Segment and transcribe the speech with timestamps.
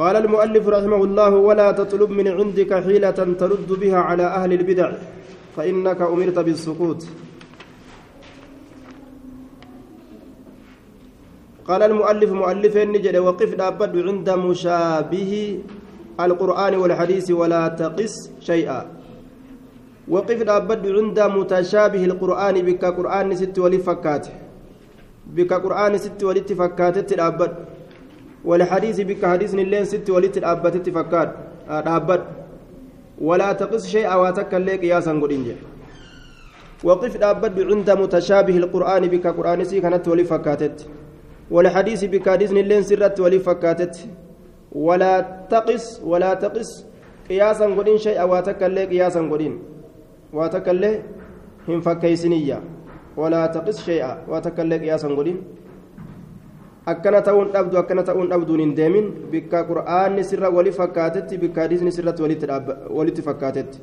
[0.00, 4.88] قال المؤلف رحمه الله ولا تطلب من عندك حيلة ترد بها على أهل البدع
[5.56, 7.02] فإنك أمرت بالسكوت
[11.68, 15.32] قال المؤلف مؤلف نجد وقف دابد عند مشابه
[16.20, 18.80] القرآن والحديث ولا تقس شيئا.
[20.08, 24.26] وقف دابد عند متشابه القرآن بك قرآن ست ولي فكات
[25.36, 27.69] بك قرآن ست ولي فكات دابد.
[28.44, 31.30] والحديث بك حديث اللين ست ولي دابت فكات
[31.68, 32.22] دابد
[33.20, 35.32] ولا تقس شيئا واتكلم قياسا قد
[36.84, 40.88] وقف دابد عند متشابه القرآن بك قرآن سي كانت ولي فكاتت.
[41.50, 44.08] والحديث بكاديس اللين سرت ولي فكاتت.
[44.72, 45.20] ولا
[45.50, 46.86] تقس ولا تقس
[47.28, 49.54] قياسا قدين شيئا واتكلي قياسا قدين
[50.32, 51.02] واتكلي
[51.68, 52.60] هم فكيسنية.
[53.16, 55.38] ولا تقس شيئا واتكلي قياسا قدين
[56.86, 59.30] akkana ta'uun dhabdu akkana ta'uun dhabduun hin deemin.
[59.30, 62.22] Bikka qur'aanni sirra wali fakkaatetti bikka hadiisni sirratti
[62.90, 63.78] walitti fakkaatetti.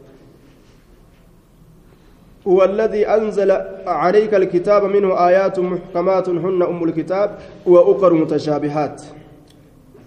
[2.48, 3.52] هو الذي أنزل
[3.88, 7.30] عليك الكتاب منه آيات محكمات هن أم الكتاب
[7.66, 9.02] وأخر متشابهات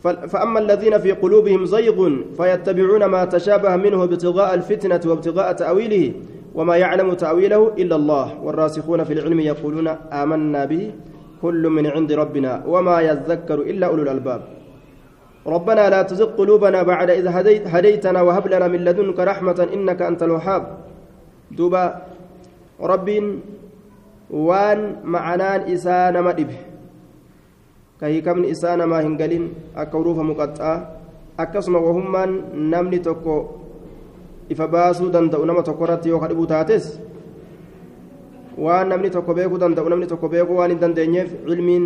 [0.03, 6.13] فأما الذين في قلوبهم زيغ فيتبعون ما تشابه منه ابتغاء الفتنة وابتغاء تأويله
[6.55, 10.91] وما يعلم تأويله إلا الله والراسخون في العلم يقولون آمنا به
[11.43, 14.43] كل من عند ربنا وما يذكر إلا أولو الألباب
[15.47, 20.23] ربنا لا تزغ قلوبنا بعد إذ هديت هديتنا وهب لنا من لدنك رحمة إنك أنت
[20.23, 20.63] الوهاب
[21.57, 21.85] دوبا
[24.31, 26.55] waan macanaan isaa nama dhibe
[27.99, 30.77] ka hiikamni isaa namaa hin galin akka huruufa muqaxxaa
[31.37, 33.37] akkasuma wahummaan namni tokko
[34.47, 36.95] ifa baasuu danda'u nama tokko irratti yoo ka dhibuu taates
[38.65, 41.85] waan namni tokko beekuu danda'u namni tokko beekuu waan hin dandeenyeef cilmiin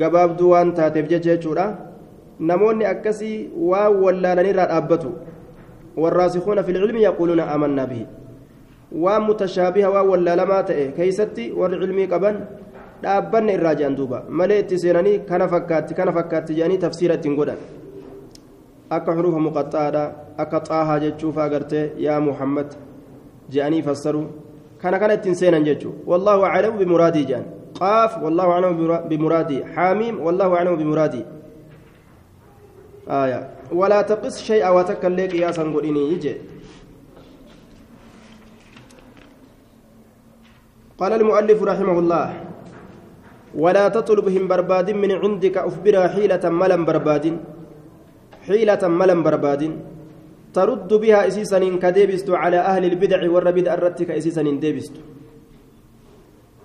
[0.00, 1.66] gabaabduu waan taateef jecha jechuudha
[2.50, 3.36] namoonni akkasii
[3.70, 5.10] waan wallaalanirraa dhaabbatu
[6.04, 8.06] warraasikuuna fi lcilmi yaquuluuna aamannaa bihi
[9.04, 12.36] waan mutashaabiha waan wallaalamaa ta'e keeysatti warri cilmii qaban
[13.02, 17.60] dhaabbanne irraa jedhan duuba malee itti seenanii kana fakkaatti kana fakkaatti jedhanii tafsiira ittiin godhan
[18.96, 20.04] akka xuruufa muqaxxaadha
[20.44, 22.68] akka xaahaa jechuufa agartee yaa muhammad
[23.54, 24.22] jedhanii fassaru
[24.82, 27.46] kana ittiin seenan jechuu wallaahu aclamu bimuraadii jedhan
[27.78, 31.24] qaaf wallaahu aclamu bimuraadii xaamiim wallaahu aclamu bimuraadii
[33.08, 33.40] آية
[33.72, 36.34] ولا تقص شيئا وتكلي قياسا قوليني يجي
[40.98, 42.26] قال المؤلف رحمه الله
[43.54, 47.24] ولا تطلبهم برباد من عندك أخبرها حيلة ملم برباد
[48.46, 49.62] حيلة ملم برباد
[50.54, 54.94] ترد بها إسيسا كديبست على أهل البدع والربد أردتك إسيسا ديبست.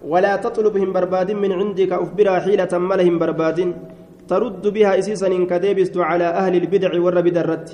[0.03, 3.59] ولا تطلبهم برباد من عندك أخبرها حيلة ملهم برباد
[4.28, 7.70] ترد بها إسيسا كديبست على أهل البدع والربد أردت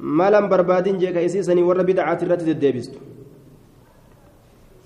[0.00, 2.94] ملم برباد جيك إسيسا والربد عاترت ديبست.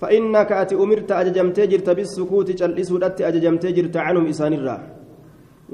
[0.01, 4.77] فإنك أتي أمرت أججمت جرت بالسكوت جلسودت أججمت جرت عنهم إسان الرا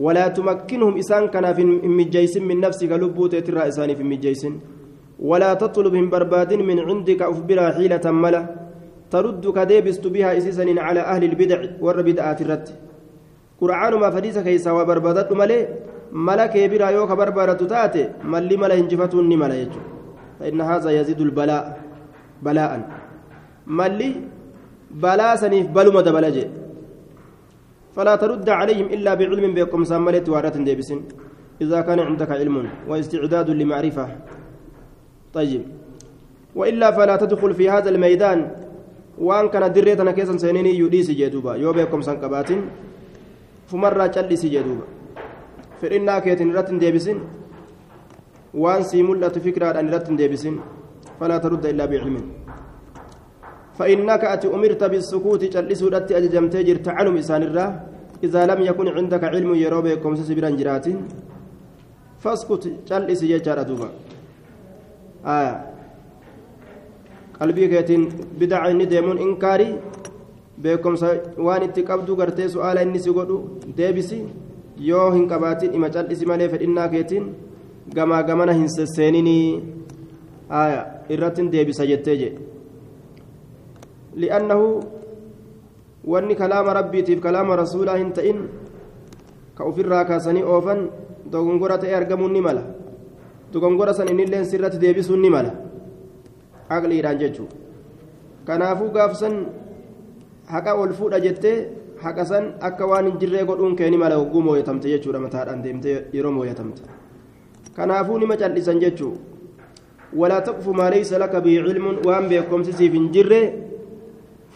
[0.05, 1.63] ولا تمكنهم إسان كان في
[1.99, 4.43] مجيس من نفسك لبوت ترى إسان في مجيس
[5.29, 8.41] ولا تطلبهم برباد من عندك أفبرا حيلة ملا.
[9.11, 12.67] ترد كديبست بها إسيسا على أهل البدع والربدعات الرد.
[13.61, 15.59] قرآن ما فديس كيسا وبربادت ملي.
[16.27, 18.03] ملك يبرا يوك بربادة تاتي.
[18.23, 19.79] ملي ملا هنجفتون ملا يجو.
[20.39, 21.63] فإن هذا يزيد البلاء.
[22.45, 22.79] بلاءً.
[24.89, 26.49] balaa saniif baluma dabala jee
[27.95, 30.99] فلا ترد عليهم إلا بعلم بكم ساملت وارات ديبسين.
[31.61, 32.55] إذا كان عندك علم
[32.87, 34.05] واستعداد لمعرفة.
[35.33, 35.63] طيب.
[36.55, 38.39] وإلا فلا تدخل في هذا الميدان.
[39.19, 42.49] وأن كان دريتنا كيسا سنيني يديس جدوبا يو بكم سنكبات
[43.67, 44.85] فمرة جلس جدوبا
[45.81, 47.19] فإنا كيتن رات ديبسين.
[48.53, 50.55] وأن سيملة فكرة أن رات ديبسين.
[51.19, 52.15] فلا ترد إلا بعلم.
[53.78, 57.70] فإنك أتي أمرت بالسكوت جلسوا أججمت جرت عنهم إسان الراه
[58.26, 60.86] إذا لم يكن عندك علم يروبكم سبرا جرات
[62.22, 63.88] فاسكت جلس يجار دوبا
[65.26, 65.54] آه
[67.38, 68.02] qalbii keetiin
[68.38, 69.72] bidaca inni deemuun inkaarii
[70.62, 71.08] beekumsa
[71.46, 73.36] waan itti qabdu gartee su'aala inni si godhu
[73.78, 74.18] deebisi
[74.88, 77.24] yoo hin qabaatin ima cal'isi malee fedhinnaa keetiin
[77.96, 79.46] gamaa gamana hin sesseeninii
[81.14, 82.38] irratti deebisa jettee jedhe
[84.21, 84.61] لأنه
[86.11, 88.37] واني كلام ربي تيف كلام رسوله انتئن
[89.57, 90.79] كأفرا كاسني أوفن
[91.33, 92.63] دغنغورة أرقمون نملا
[93.53, 95.51] دغنغورة سن إن اللين سرة ديبسون نملا
[96.73, 97.45] عقلي رانججو
[98.47, 99.33] كنافو قافسن
[100.53, 101.13] حقا والفود
[103.07, 106.81] hin jirree godhuun keeni mala hogguu mooyatamte jechuudha mataadhaan deemtee yeroo mooyatamte
[107.75, 109.13] kanaafuu nima cal'isan jechuu
[110.19, 113.41] walaa taqfu maa laysa laka bihi cilmun waan beekomsi siif hin jirre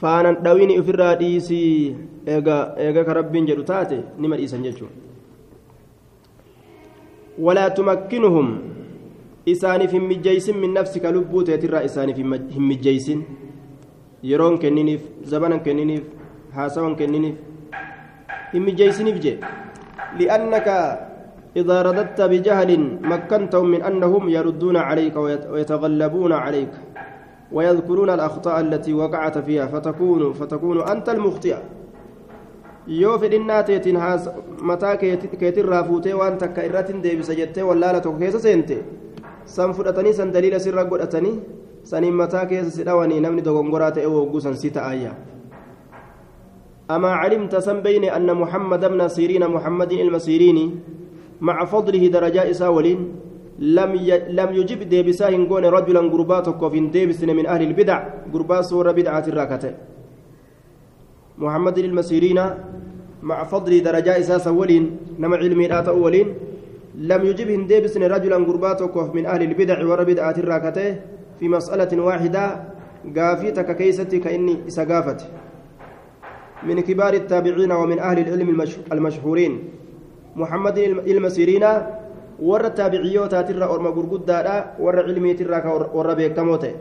[0.03, 1.95] faanan dhawini ofirraa dhiisii
[2.35, 4.95] eega ka rabbiin jedhu taate nima dhiisan jechuudha
[7.47, 8.50] walaa tumakkinuhum
[9.53, 12.17] isaaniif hin mijjeeysin min nafsika lubbuu teetirraa isaaniif
[12.57, 13.23] hin mijjeeysin
[14.31, 16.03] yeroon kenniniif zabanan kenniniif
[16.59, 17.38] haasawan kenniniif
[18.53, 19.39] hin mijjeeysiniif jee
[20.19, 20.77] li'annaka
[21.61, 22.69] إذا رددت بجهل
[23.11, 25.15] مكنتهم من أنهم يردون عليك
[25.53, 26.73] ويتغلبون عليك
[27.53, 31.55] ويذكرون الأخطاء التي وقعت فيها فتكون فتكون أنت المخطئ
[34.61, 34.97] mataa
[35.39, 38.83] keetirraa fuutee waan takka irratti deebisa jettee wallaala tokko keessa seente
[39.45, 41.39] san fudhatanii san daliila sirra godhatanii
[41.83, 45.15] saniin mataa keessa si dhawanii namni dogongoraa ta'e wogguu san si ta'ayya
[46.91, 50.65] أما علمت سن بين أن محمد بن سيرين محمد المسيريني
[51.41, 53.00] مع فضله درجاء ساولين
[53.59, 57.97] لم يجب ديبسا هنقون رجلا قرباتك وفين ديبسن من أهل البدع.
[58.33, 59.73] قربات سورة بدعة الراكته
[61.38, 62.39] محمد المسيرين
[63.23, 66.27] مع فضل درجاء ساس ولين نمع علمي لا أولين.
[66.97, 70.89] لم يجبهن ديبسن رجلا قرباتك من أهل البدع وربدعة الراكته
[71.39, 72.63] في مسألة واحدة
[73.17, 75.29] قافيتك كيستي كإني إسقافت.
[76.63, 78.50] من كبار التابعين ومن أهل العلم
[78.91, 79.53] المشهورين.
[80.35, 80.77] محمد
[81.07, 81.65] المسيرين
[82.47, 84.37] ور التابعيوتا ترى أرمى قرقودا
[84.83, 85.57] ور علمي ترى
[85.95, 86.73] ور بيكتموته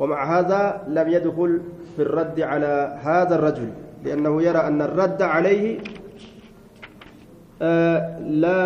[0.00, 0.62] ومع هذا
[0.96, 1.52] لم يدخل
[1.96, 2.72] في الرد على
[3.06, 3.68] هذا الرجل
[4.04, 5.64] لأنه يرى أن الرد عليه
[8.42, 8.64] لا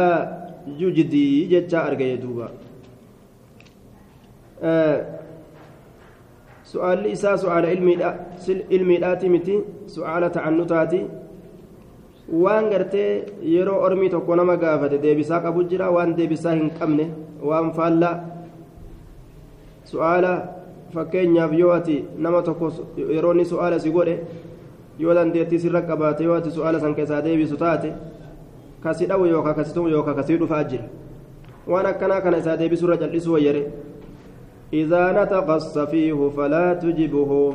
[0.67, 2.49] يجدي جتا أرجع يدوبا
[6.65, 7.95] سؤال إساء سؤال علمي
[8.73, 9.57] علمي الآتي متي
[9.87, 11.03] سؤال تعنتاتي
[12.33, 13.25] waan gartee
[13.55, 17.11] yeroo ormii tokko nama gaafate deebisaa qabu jira waan deebisaa hin qabne
[17.43, 18.15] waan faallaa
[19.93, 20.33] su'aala
[20.95, 22.73] fakkeenyaaf yoo ati nama tokko
[23.15, 24.19] yeroo inni su'aala si godhe
[24.99, 27.93] yoo dandeettii sirra qabaate yoo ati su'aala san keessaa deebisu taate
[28.83, 30.85] kasi dhawu yookaan kasi tumu yookaan kasii dhufaa jira
[31.67, 33.65] waan akkanaa kana isaa deebisurra cal'isuu wayyare
[34.75, 37.55] إذا نطق السفيه فلا تجبه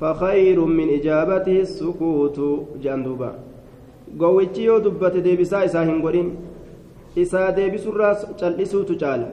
[0.00, 2.38] فخير من إجابته السكوت
[2.82, 3.30] جندوبا
[4.23, 6.29] gowwichi yoo dubbate deebisaa isaa hin godhin
[7.25, 8.13] isaa deebisurraa
[8.43, 9.29] cal'isuutu caala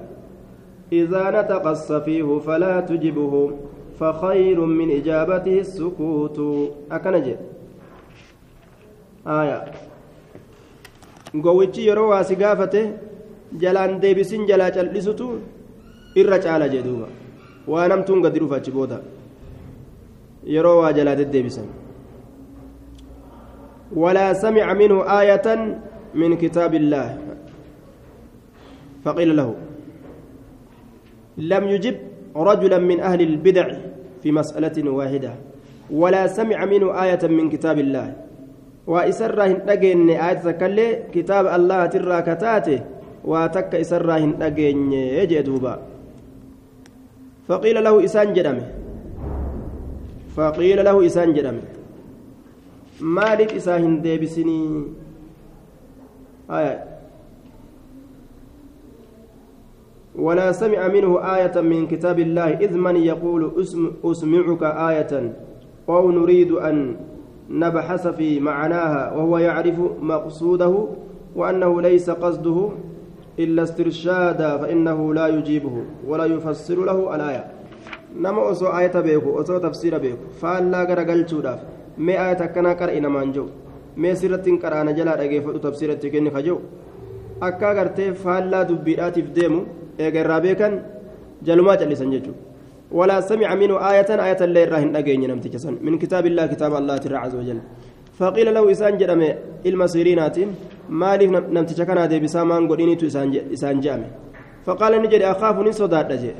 [0.93, 3.35] إذا نطق السفيه فلا تجبه
[4.01, 6.39] فخير من إجابته السكوت
[6.97, 7.37] أكنجي
[9.27, 9.59] آية
[11.35, 12.81] gowwichi yeroo waa si gaafate
[13.62, 15.27] jalaan deebisin jalaa cal'isutu
[16.21, 17.07] irra caala jee duuba
[17.73, 18.99] waa namtuun gadi dhufa achi booda
[20.55, 21.69] yeroo waa jalaa deddeebisan
[23.94, 25.48] ولا سمع منه آية
[26.16, 27.08] من كتاب الله.
[29.06, 29.50] فقيل له
[31.38, 31.96] لم يجب
[32.36, 33.68] رجلا من أهل البدع
[34.24, 35.32] في مسألة واحدة
[35.92, 38.08] ولا سمع منه آية من كتاب الله.
[38.88, 42.80] وإسرهن أجن آية كله كتاب الله ترى كتاته
[43.26, 45.76] وتك إسرهن أجن يجدوبا
[47.50, 48.68] فقيل له إسان جرمه
[50.38, 51.66] فقيل له إسان جرمه
[53.00, 54.86] maaliif isaa hin deebisinii
[60.16, 63.52] ولا سمع منه آية من كتاب الله إذ من يقول
[64.04, 65.34] أسمعك آية
[65.90, 66.96] أو نريد أن
[67.50, 70.88] نبحث في معناها وهو يعرف مقصوده
[71.36, 72.70] وأنه ليس قصده
[73.40, 77.44] إلا استرشادا فإنه لا يجيبه ولا يفسر له الآية
[78.20, 81.60] نما أسو آية بيكو أسو تفسير بيكو فألا غرقل شوداف
[81.98, 83.48] mee ayata akkanaa qara'e namaan jiru
[84.06, 86.58] mee sirratti hin qaraana jalaa dhageeffadhu tafsiiratti kenni ka jiru
[87.48, 89.62] akka agartee faallaa dubbiidhaatiif deemu
[90.00, 90.74] eega irraa beekan
[91.48, 92.40] jalumaa callisan jechuudha
[93.00, 97.08] walaa samica minhu aayatan aayatan illee irraa hin dhageenye namticha san min kitaabillah kitaaba allaati
[97.10, 97.60] irraa caza wajal
[98.20, 99.30] faqiila lahu isaan jedhame
[99.70, 100.50] ilma siriinaatiin
[101.04, 103.06] maaliif namticha kanaa deebisaa maan godhiniitu
[103.58, 104.08] isaan je'ame
[104.68, 106.36] faqaala ni jedhe akaafu nin sodaadha jee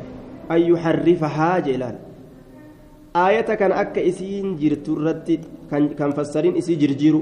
[0.56, 1.98] an yuxarrifahaa jee ilaal
[3.16, 5.40] aayata kan akka isiin jirtu irratti
[5.72, 7.22] kan fassarin isii jirjiiru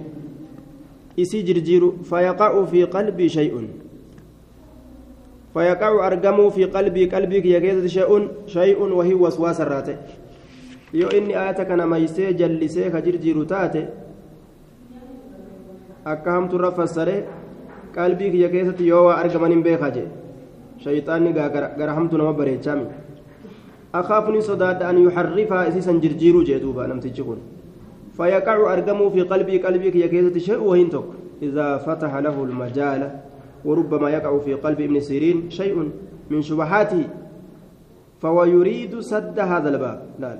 [1.23, 3.67] isii jirjiiru fayaqa'u fi qalbii shay'un
[5.53, 8.23] fayaqa'u argamuu fi qalbii qalbii kiyya keessatti shay'un
[8.55, 9.97] shay'un wahii waswaasa irraa ta'e
[11.01, 13.81] yoo inni aayata kana maysee jallisee ka jirjiiru taate
[16.15, 17.15] akka hamturra fassare
[17.95, 20.07] qalbii kiyya keessatti yoo waa argaman beekaa jee
[20.83, 22.33] shayxaanni gara hamtu nama
[23.95, 27.37] أخاف صداد أن يحرفها إسيسا جرجيرو جدوبا نمتجكون
[28.17, 31.03] فيقع أرقمه في قلبي قلبك يكيزة شيء وهنتك
[31.41, 33.19] إذا فتح له المجال
[33.65, 35.91] وربما يقع في قلب ابن سيرين شيء
[36.29, 37.03] من شبهاته
[38.21, 40.39] فهو يريد سد هذا الباب لا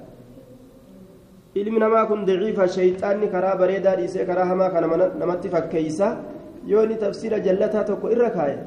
[1.54, 6.08] daciifa shayxaanni karaa bareedaa dhiisee karaa hamaa kana namatti fakkeeysa
[6.66, 8.58] yoo inni tafsiira jallataa tokko irra kaaye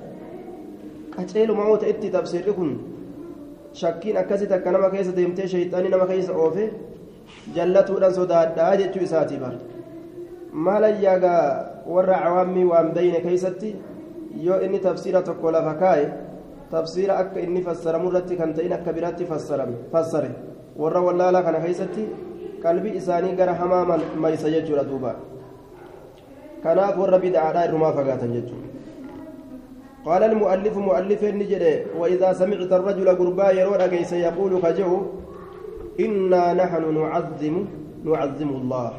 [1.16, 2.71] qaceeluma oota itti tafsiirri kun
[3.80, 6.64] shakkiin akkasitti akka nama keessa deemtee shayxaanni nama keessa oofe
[7.56, 9.54] jallatuudhaan sodaadhaa jechuu isaatii bar
[10.68, 11.42] maalayyaagaa
[11.95, 13.71] warra cawaammii waan beeyne keeysatti
[14.47, 16.06] yoo inni tafsiira tokko lafa kaaye
[16.71, 19.25] tafsiira akka inni fassaramu irratti kan ta'in akka biraatti
[19.92, 20.30] fassare
[20.85, 22.02] warra wallaalaa kana keeysatti
[22.64, 25.12] qalbii isaanii gara hamaa maysa jechuudha duuba
[26.64, 28.75] kanaaf warra bid'aadhaa irrumaa fagaatan jechuudha
[30.06, 31.64] قال المؤلف مؤلف نجد
[31.98, 34.92] وإذا سمعت الرجل قربا يرون كيس يقول كجو
[36.04, 37.56] إنا نحن نعظم
[38.06, 38.90] نعظم الله.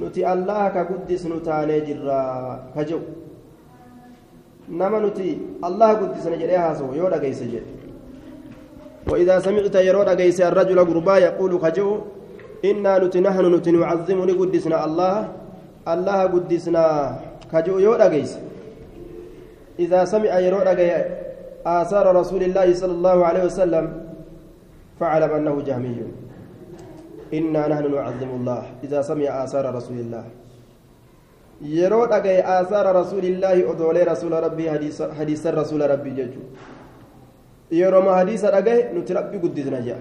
[0.00, 2.20] نتي الله كقدس نتاني جرا
[2.76, 3.00] كجو.
[4.68, 5.28] نما نتي
[5.68, 7.66] الله قدس نجد هاسو يرون كيس جد.
[9.10, 11.88] وإذا سمعت يرون كيس الرجل قربا يقول كجو
[12.68, 15.14] إنا نتي نحن نتي نعظم نقدسنا الله.
[15.92, 16.84] الله قدسنا
[17.52, 18.32] كجو يرون كيس
[19.78, 20.68] إذا سمع يرون
[21.66, 23.84] آثار رسول الله صلى الله عليه وسلم
[25.00, 26.02] فاعلم أنه جهمي
[27.34, 30.24] إنا نحن نعظم الله إذا سمع آثار رسول الله
[31.60, 34.66] dhagaye aasaara rasuulillaahi odoolee rasuula rabbii
[35.18, 36.46] hadiisa rasuula rabbii jechuu
[37.70, 39.96] yerooma hadiisa dhagaye nuti rabbi guddisna jea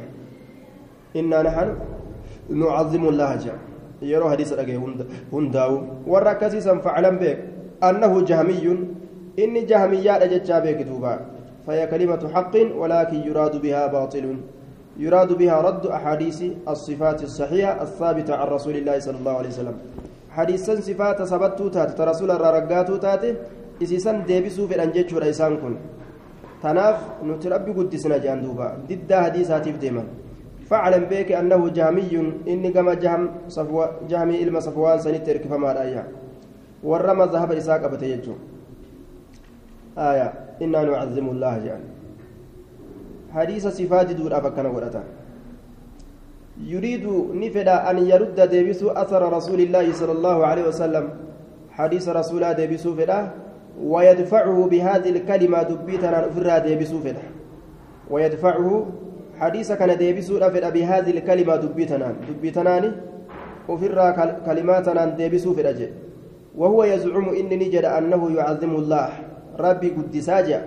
[1.14, 1.70] innaa nahan
[2.50, 3.58] nucazimu llaha jea
[4.02, 4.78] yeroo hadiisa dhagaye
[5.32, 7.40] hundaawu warra akkasiisan faclan beek
[7.82, 8.80] annahu jahmiyyun
[9.38, 11.20] inni jahmiyyaadha jechaa beeki duuba.
[11.68, 14.38] فهي كلمة حق ولكن يراد بها باطل
[14.98, 19.76] يراد بها رد أحاديث الصفات الصحيحة الثابتة عن رسول الله صلى الله عليه وسلم
[20.32, 23.24] حديثا صفات ثبتو تات رسول الرقاتو تات
[23.84, 25.74] إسيسا ديبسو في الأنجج ورئيسان كن
[26.64, 26.98] تناف
[27.30, 30.04] نتربي قدسنا جاندوبا ضد حديثات ديما
[30.70, 32.14] فاعلم بك أنه جهمي
[32.52, 33.24] إني كما جهم
[33.56, 33.78] صفو
[34.10, 36.06] جهمي إلما صفوان سنترك فما رأيها
[36.90, 38.36] ورمى ذهب إساق أبتيجو
[39.98, 41.84] آية إنا نعظم الله جعل
[43.34, 45.04] حديث صفات دور أفكنا قرأتا
[46.58, 51.10] يريد نفدا أن يرد ديبسو أثر رسول الله صلى الله عليه وسلم.
[51.70, 53.32] حديث رسول ديبسو فدا
[53.78, 57.26] ويدفعه بهذه الكلمة دبيتنا أفرها ديبسو فدا.
[58.10, 58.86] ويدفعه
[59.40, 62.96] حديث كان ديبسو فدا بهذه الكلمة دبيتنا دبيتنا
[63.70, 64.10] أفرها
[64.46, 65.90] كلماتنا ديبسو فدا
[66.58, 69.10] وهو يزعم إني نجد أنه يعظم الله.
[69.60, 70.64] ربي قدسا جاء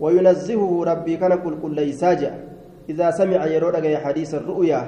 [0.00, 2.32] وينزهه ربي كان كل كل ليسا
[2.88, 4.80] إذا سمع يرود حديث الرؤيا.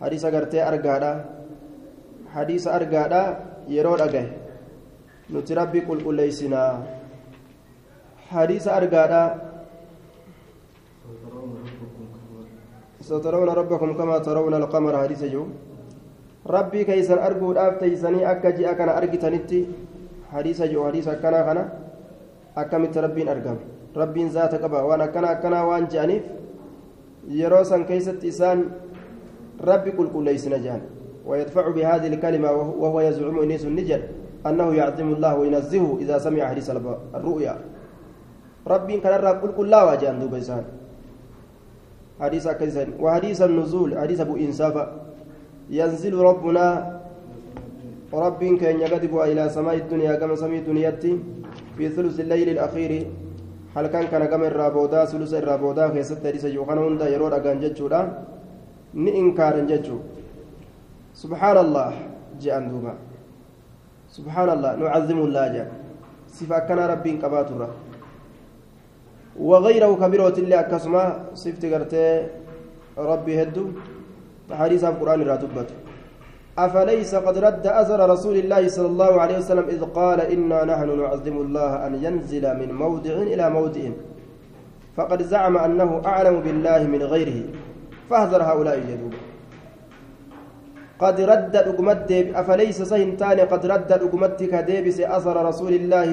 [0.00, 1.12] حديث أغرتي أرغادا
[2.34, 3.22] حديث أرغادا
[3.68, 4.24] يرود أغي
[5.30, 6.82] نتي ربي كل كل ليسنا
[8.32, 9.22] حديث أرغادا
[13.00, 14.94] سترون ربكم كما ترون القمر.
[15.02, 15.44] حديث جو.
[16.46, 19.60] ربي كيسن أرجو أفتيسني أكجي أكنا أرجتنتي
[20.32, 20.86] حديث جو.
[20.88, 21.64] حديث أكنا كنا
[22.56, 23.60] akkamitti rabbiin argama?
[23.94, 24.84] Rabbiin zaata qaba.
[24.84, 26.22] Waan akkana akkanaa waan je'aniif
[27.28, 28.64] yeroo san keeysatti isaan
[29.60, 30.80] rabbi qulqulleeysina jehan
[31.20, 34.02] ويدفع بهذه الكلمة وهو يزعم إنيس النجد
[34.46, 36.70] أنه يعظم الله وينزهه إذا سمع حديث
[37.14, 37.54] الرؤيا.
[38.66, 40.64] ربي كان قل قل لا واجه أندو بيسان
[42.20, 44.84] حديث كيسان وحديث النزول حديث أبو إنسافة
[45.70, 46.66] ينزل ربنا
[48.08, 51.12] رب كان يقدب إلى سماء الدنيا كما سمي دنيتي.
[51.80, 52.92] في ثلث الليل الأخير
[53.76, 58.00] هل كان كان كم الرابودا ثلث الرابودا في ستة ريسة يوخان هندا يرود أغان جتشودا
[58.94, 60.02] ni inkaaran jechuu
[61.14, 61.94] subxaana allah
[62.42, 62.92] je'an duuba
[64.10, 65.68] subxaana allah nucazimu llaa jean
[66.26, 67.68] sifa akkanaa rabbiin qabaaturra
[69.40, 72.26] وغيره كبيرة اللي أكسما صفت قرتي
[72.98, 73.64] ربي هدو.
[74.50, 75.74] حديث القرآن راتبته
[76.66, 81.36] أفليس قد رد أثر رسول الله صلى الله عليه وسلم إذ قال إنا نحن نعظم
[81.44, 83.84] الله أن ينزل من موضع إلى موضع.
[84.96, 87.38] فقد زعم أنه أعلم بالله من غيره
[88.10, 89.14] فأحذر هؤلاء الجدود
[90.98, 96.10] قد رد أقمت أفليس سهنتان قد رد أقمت كديبس أثر رسول الله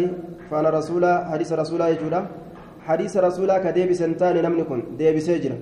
[0.50, 2.26] فأنا رسول حديث رسول الله
[2.88, 5.58] حديث رسول كديبس انتان نمنكن ديبس يجرى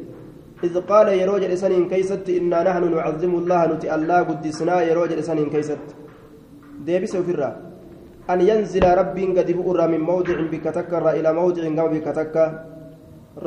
[0.66, 5.86] إذ قال يروج لسنين كيست إنا نحن نعظم الله نتي الله قدسنا يروج لسنين كيست.
[6.86, 7.50] ديبس وفرا.
[8.32, 12.50] أن ينزل ربي قد بؤر من موضع بكتكر إلى موضع قام بكتكر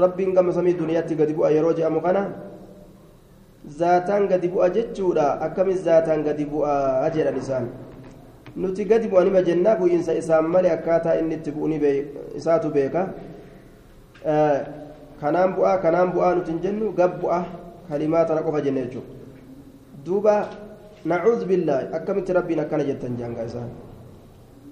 [0.02, 2.24] ربي قام سمي دنياتي قد بؤر يروج أمقنا
[3.68, 7.66] zaataan gadi bu'a jechuudha akkamis zaataan gadi bu'a jedhan isaan
[8.56, 11.76] nuti gadi bu'anima jennaa bu'iinsa isaan malee akkaataa inni itti bu'uni
[12.38, 13.02] isaatu beeka
[15.20, 17.40] kanaan bu'aa kanaan bu'aa nuti hin jennu gab bu'a
[17.88, 19.12] kalimaa tana qofa jenne jechuudha
[20.06, 20.34] duuba
[21.10, 23.70] nacuudhu billaahi akkamitti rabbiin akkana jettan jaangaa isaan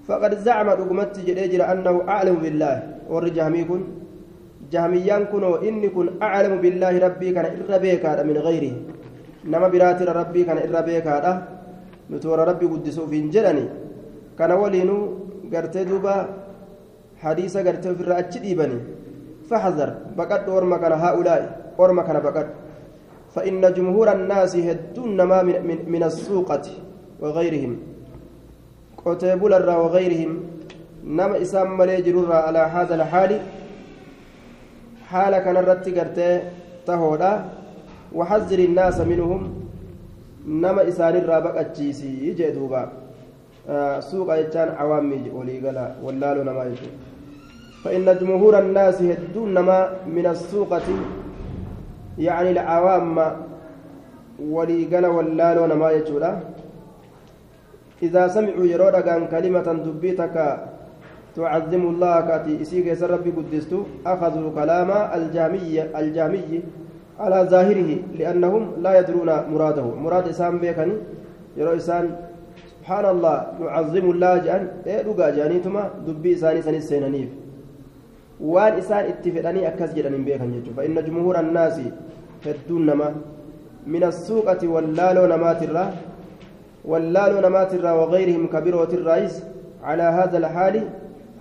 [0.07, 2.81] faqad zacma dhugumatti jedhee jira annahu aclamu billaahi
[3.13, 3.83] warri jahmii kun
[4.75, 8.77] jahmiyyaan kunoo inni kun aclamu billaahi rabbii kana irra beekaadha min gayrihi
[9.53, 11.33] nama biraatira rabbii kana irra beekaadha
[12.11, 13.65] nuti warra rabbii guddisuuf hin jedhani
[14.39, 15.03] kana waliinuu
[15.53, 16.15] gartee duuba
[17.25, 18.79] hadiisa gartee ofirraa achi dhiibani
[19.51, 22.47] فاحذر بقد ورما كان هؤلاء ورما كان بقد.
[23.35, 26.67] فإن جمهور الناس هدون ما من, من, من السوقة
[27.21, 27.73] وغيرهم.
[29.05, 30.33] قتيبول وغيرهم.
[31.05, 33.41] نما إسام ملي جرورا على هذا الحال.
[35.09, 36.41] حال كان الرتي قرتي
[36.87, 37.33] تهودا.
[38.15, 39.67] وحذر الناس منهم.
[40.47, 42.93] نما إسان الرابق أجيسي جدوبا
[43.69, 46.87] آه سوق يجان عوامي ولي قلا واللالو نما يجو
[47.87, 49.79] فإن جمهور الناس هدون نما
[50.17, 50.89] من السوقة
[52.19, 53.17] يعني العوام
[54.55, 56.19] ولي قلا واللالو نما يجو
[58.03, 60.37] إذا سمعوا يرون كان كلمة دبيتك
[61.37, 63.79] تعظم الله كاتي إسيك يسر ربي قدستو
[64.13, 66.51] أخذوا كلام الجامي الجامي
[67.23, 69.87] على ظاهره لأنهم لا يدرون مراده.
[70.05, 70.95] مراد إسان بيكني
[71.59, 72.05] يرو إسان
[72.71, 77.46] سبحان الله نعظم الله جان إيه لقا جانيتما دبي إساني سني سينانيف
[78.41, 81.77] وان إسان اتفقني أكس جدن بيكن يجو فإن جمهور الناس
[82.47, 83.09] هدون نما
[83.87, 85.87] من السوقة واللالو نمات الرا
[86.91, 89.35] واللالو نمات الرا وغيرهم كبيرة الرئيس
[89.89, 90.75] على هذا الحال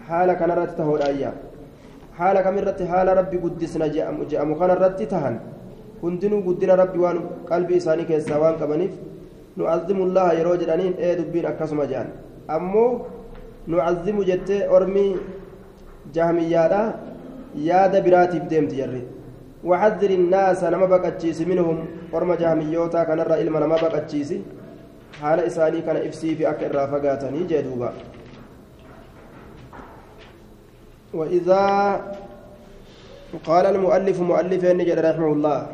[0.07, 1.31] حال كان رت تهود أيا
[2.17, 5.35] حال كم رت حال ربي قدسنا جاء جاء مكان رت تهن
[6.01, 7.17] كنتنو قدنا ربي وان
[7.51, 8.93] قلبي إساني كيسا وان كبنيف
[9.57, 11.13] نعظم الله يروج أنين إيه
[16.13, 16.95] جهميادا
[17.55, 19.03] ياد براتي بديمت يري.
[19.65, 21.77] وحذر الناس نما بقتشيس منهم
[22.13, 24.41] أرم جهميوتا كان الرا إلما نما بقتشيسي
[25.21, 27.91] حال إساني كان إفسي في أكل رافقاتني جدوبا.
[31.13, 31.63] وإذا
[33.45, 35.67] قال المؤلف مؤلف نجد رحمه الله.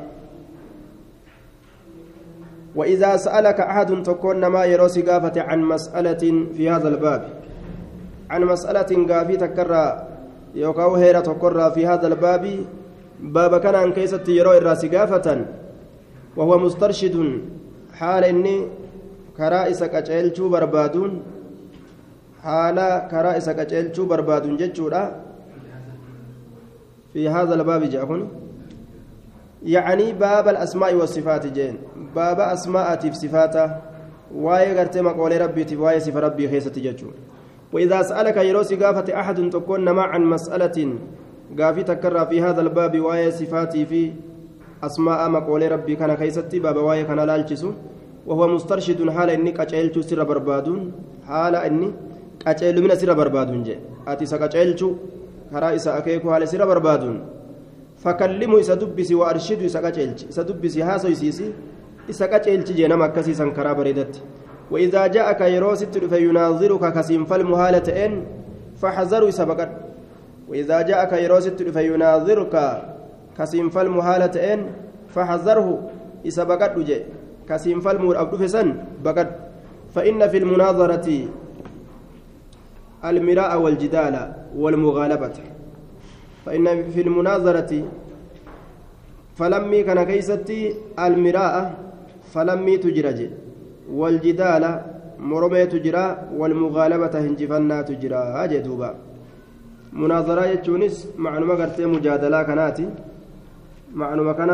[2.76, 6.24] وإذا سألك أحد تكون ما يروس قافة عن مسألة
[6.56, 7.22] في هذا الباب.
[8.30, 9.36] عن مسألة قافي
[10.56, 12.66] يوكاو هيرة تكرى في هذا الباب.
[13.20, 15.46] باب كان عن كيسة يرو الراس قافة
[16.38, 17.16] وهو مسترشد.
[17.94, 18.68] حال إني
[19.38, 21.22] كرائس كأجيلشو بربادون.
[22.44, 22.78] حال
[23.12, 25.04] كرائس كأجيلشو بربادون جتشورا.
[27.14, 28.28] في هذا الباب جاءكم
[29.64, 31.78] يعني باب الأسماء والصفات جين.
[32.16, 33.72] باب أسماء في صفاته
[34.36, 37.08] واي غرتي مقول ربي تواي صف ربي خيسة ججو
[37.74, 40.78] وإذا سألك يروسي قافة أحد تكون مع عن مسألة
[41.60, 44.12] قافي تكرر في هذا الباب واي صفاتي في
[44.84, 47.72] أسماء مقول ربي كان خيسة باب واي كان لالجسو
[48.28, 50.92] وهو مسترشد حال إني كأجيلتو سر بربادون.
[51.28, 51.90] حال إني
[52.44, 53.76] كأجيل من سر بربادون جي
[54.08, 54.90] أتي سكأجيلتو
[55.52, 57.20] akeeku haala sira barbaaduun
[58.04, 61.54] fakallimu isa dubbisi waa arshidu isa qaceelchi isa dubbisi haasoysiisi
[62.08, 64.22] isa qaceelchi jee nama akkasiisan karaa bareedatti
[64.72, 68.26] وإذا جاءك يروست فيناظرك كسيم فالمهالة إن
[68.82, 69.70] فحذروا إسبقت
[70.50, 72.56] وإذا جاءك يروست فيناظرك
[73.38, 74.60] كسيم فالمهالة إن
[75.16, 75.90] فحذره
[76.28, 77.00] إسبقت جي
[77.50, 79.30] كسيم فالمور أبدو فسن بقت
[79.96, 81.08] فإن في المناظرة
[83.06, 85.34] المراء والجدال والمغالبة.
[86.46, 87.72] فإن في المناظرة
[89.36, 91.74] فلمي كان كيستي المراء
[92.34, 93.20] فلمي تجرج
[93.90, 94.64] والجدال
[95.20, 96.06] مرمي تجرى
[96.38, 98.90] والمغالبة هنجفنا تجرى جدوبا
[99.94, 102.86] مناظرة يجونس معلومة قرتي مجادلة كناتي.
[103.96, 104.52] معلومة كان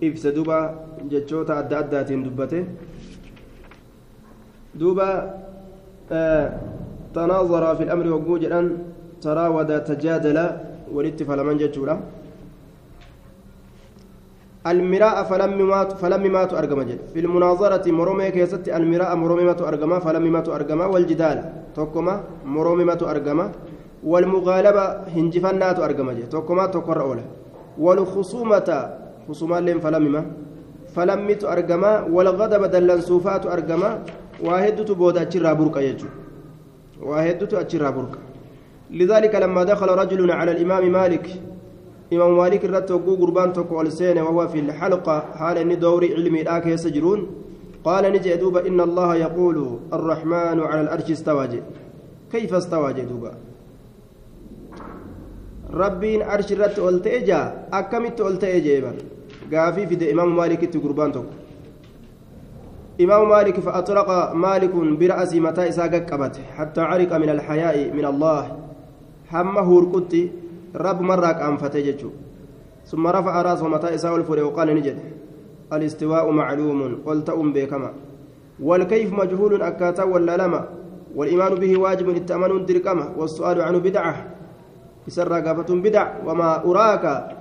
[0.00, 0.74] ibsa duba
[1.10, 2.66] jechoota adda addaatiin dubbate
[4.78, 5.34] duuba
[7.14, 8.78] تناظر في الأمر وجوج أن
[9.22, 10.38] تراود تجادل
[10.92, 11.94] ولدت فلمن جتشورا.
[14.66, 19.98] المراء فلم مات فلم مات أرجم جد في المناظرة مرومي كيست المراء مرومي مات أرجما
[19.98, 20.86] فلم مات أرجما.
[20.86, 23.52] والجدال توكما مرومي مات أرجما.
[24.04, 24.84] والمغالبة
[25.16, 27.24] هنجفنات أرجما جد توكما تقر أولى
[27.78, 28.90] والخصومة
[29.28, 30.24] خصوما لهم فلم ما.
[30.94, 32.00] فلم مت أرجما.
[32.14, 34.02] والغضب دلن سوفات أرجما.
[34.44, 36.06] واحدة بودا تشرا بركة يجو.
[37.02, 38.18] وهدت أجرى بركة.
[38.90, 41.26] لذلك لما دخل رجل على الإمام مالك
[42.12, 45.16] إمام مالك الرتوقو قربان توكو السين وهو في الحلقة.
[45.34, 47.20] حال إني دوري علمي الآك يسجرون.
[47.84, 51.62] قال نجي دوبا إن الله يقول الرحمن على الأرش استوى
[52.32, 53.32] كيف استوى دوبا
[55.72, 57.40] ربين أرش الرت ألتئجا
[57.72, 58.92] أكمت ألتئجا
[59.52, 61.34] قافي في إمام مالك قربان توكو
[63.00, 66.36] إمام مالك فأطلق مالك برأس متى إساق قبت.
[66.56, 68.42] حتى عرق من الحياء من الله.
[69.30, 70.24] حمه القدي
[70.76, 72.10] رب مرة أنفتي جتشو.
[72.86, 74.98] ثم رفع رأسه متى إساء الفري وقال نجد.
[75.72, 77.92] الاستواء معلوم قلت أم بكما.
[78.62, 80.68] والكيف مجهول أكاتا ولا لما.
[81.16, 84.26] والإيمان به واجب التأمن دركمة والسؤال عنه بدعة.
[85.08, 86.06] إسر قافة بدع.
[86.26, 87.36] وما أراك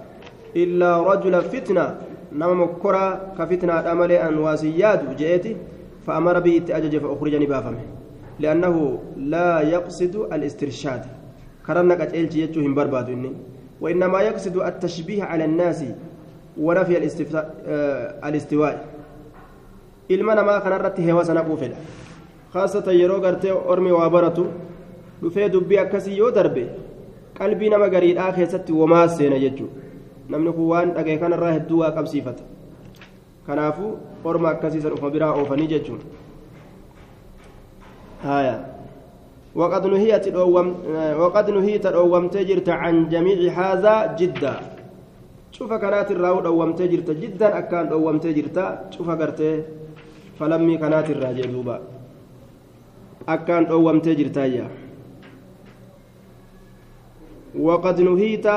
[0.56, 1.98] إلا رجل فتنة.
[2.32, 5.56] نما مكرا كفتنة أمل أن واسياد جئتي.
[6.08, 7.86] فأمر به أجج فأخرجني بافمه.
[8.40, 11.17] لأنه لا يقصد الاسترشاد.
[11.68, 13.32] كرنك أجلتي يجو هم برباد إني
[13.82, 15.84] وإنما يقصد التشبيه على الناس
[16.58, 16.94] ونفي
[17.36, 18.98] آه الاستواء
[20.10, 21.76] ilma namaa kanarratti heewasa naquu fedha
[22.54, 24.46] haasatan yeroo gartee ormi waa baratu
[25.22, 26.64] dhufee dubbii akkasii yoo darbe
[27.40, 29.74] qalbii nama gariidhaa keessatti womaa seena jechuudha
[30.30, 32.44] namni kun waan dhagee kanarraa hedduu waa qabsiifata
[33.48, 33.92] kanaafuu
[34.24, 36.00] orma akkasiisan ufma biraa oofanii jechuun
[38.24, 38.56] haya
[39.58, 40.26] وقد نهيت
[41.22, 44.56] وقد نهيت دومت جرت عن جميع هذا جدا.
[45.52, 48.58] شوف كانت الراو دومت جرت جدا أكان دومت جرت
[48.94, 49.42] شوف قرت
[50.38, 51.78] فلمي كانت الراجع دوبا.
[53.26, 54.38] أكان دومت جرت
[57.58, 58.48] وقد نهيت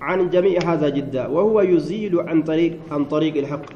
[0.00, 1.26] عن جميع هذا جدا.
[1.26, 3.66] وهو يزيل عن طريق عن طريق الحق.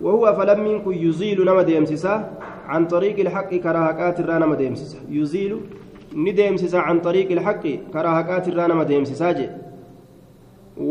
[0.00, 2.37] وهو فلم يكن يزيل نما ديمسسا
[2.68, 5.52] عن طريق الحق كراهكات الرانا ما ديمسسا يزيل
[6.14, 9.30] نديمسسا عن طريق الحق كراهكات الرانا ما ديمسسا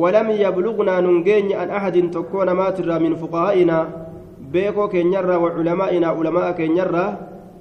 [0.01, 4.07] ولم يبلغنا ننجين عن أحد تكون ماترا من فقهائنا.
[4.51, 7.05] بيكو كينيرا وعلمائنا علماء كينيرا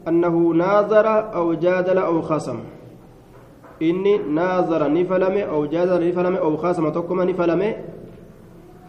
[0.09, 2.59] أنه ناظر أو جادل أو خصم
[3.81, 7.77] inni naazara ni falame ou jaazara ni falame ou kaasama tokkoma ni falame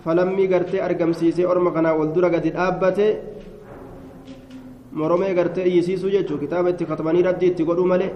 [0.06, 1.72] falammii gartee argamsiisee orma
[5.00, 8.12] moromee gartee iyyisiisuu jechuu kitaaba itti katabanii raddi itti godhuu malee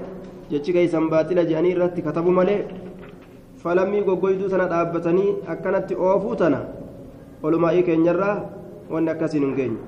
[0.51, 2.59] jechi keeysan baaxila je'anii irratti katabu malee
[3.63, 6.59] falammii goggoyduu tana dhaabbatanii akkanatti oofuu tana
[7.49, 8.35] olumaa'ii keenyarraa
[8.93, 9.79] wanni akkasiin hin geenye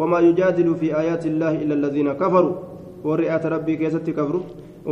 [0.00, 2.54] wamaa yujaadilu fi aayaati illaahi illa alladhiina kafaruu
[3.08, 4.40] warri aata rabbii keessatti kafru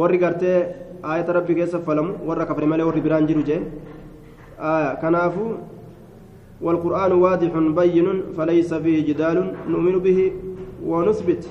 [0.03, 0.57] warri gartee
[1.03, 3.61] aayata rabbi keessa falamu warra kafre malee warri biraan jiru jee
[5.05, 5.47] kanaafu
[6.67, 8.07] والقرآن واضح بين
[8.39, 9.39] فليس فيه جدال
[9.73, 10.19] نؤمن به
[10.87, 11.43] ونثبت.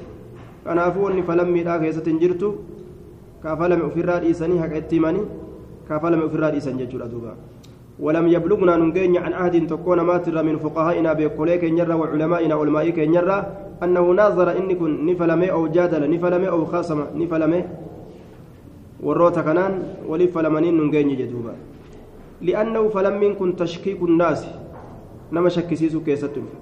[0.67, 2.43] أني فلمي لا كيسة جرت
[3.43, 5.21] كفلم في الراد إيساني حق اتماني
[5.89, 7.33] كفلم في الراد إيسان ججور أدوبا.
[7.99, 13.37] ولم يبلغنا ننجين عن عهد تكون ماتر من فقهائنا بكوليك نجرة وعلمائنا علمائك نجرة
[13.83, 17.61] أنه ناظر إني كن نفلمي أو جادل نفلمي أو خاصم نفلمي.
[20.33, 21.53] falamaniin nun geenye jedhuuba
[22.41, 24.49] li'annahu falammiin kun tashkiiku nnaasi
[25.31, 26.57] nama shakkisiisuu keessatti dhufe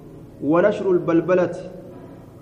[0.52, 1.60] wanashru lbalbalati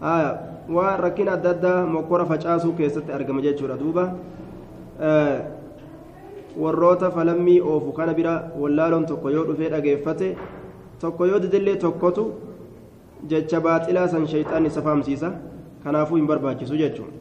[0.01, 4.05] waan rakkina adda addaa mokkora facaasuu keessatti argama jechuudha duuba
[6.65, 10.37] warroota falammii oofu kana bira wallaaloon tokko yoo dhufee dhageeffate
[11.01, 12.25] tokko yoo didillee tokkotu
[13.31, 15.33] jecha baaxilaa san shayxaan isa fahamsiisa
[15.85, 17.13] kanaafuu hin barbaachisu jechuudha